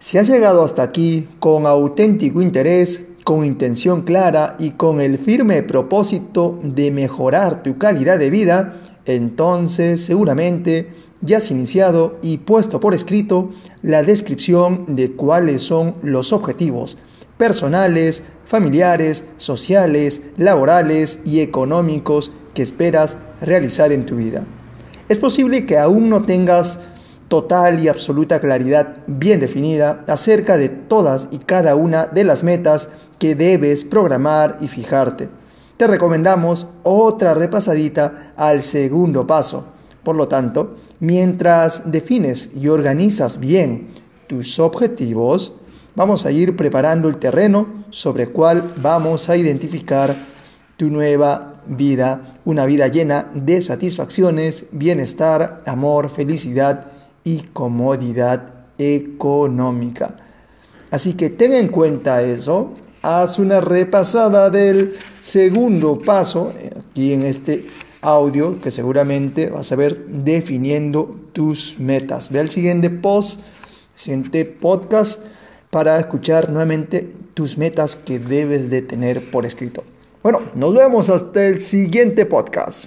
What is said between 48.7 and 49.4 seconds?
vamos a